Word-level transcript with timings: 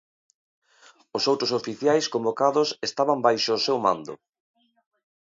Os 1.17 1.23
outros 1.31 1.51
oficiais 1.59 2.05
convocados 2.13 2.69
estaban 2.89 3.19
baixo 3.25 3.51
o 3.57 3.63
seu 3.65 3.77
mando. 3.85 4.13